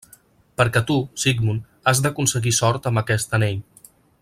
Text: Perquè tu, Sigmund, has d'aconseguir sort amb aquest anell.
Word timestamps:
Perquè 0.61 0.81
tu, 0.91 0.95
Sigmund, 1.23 1.67
has 1.91 2.01
d'aconseguir 2.05 2.55
sort 2.61 2.91
amb 2.91 3.03
aquest 3.03 3.37
anell. 3.41 3.63